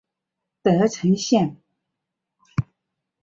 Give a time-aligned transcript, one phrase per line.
[0.63, 1.61] 德城线